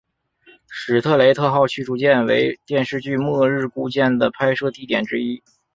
[0.67, 5.43] 史特雷特号驱逐舰为电视剧末日孤舰的拍摄地点之一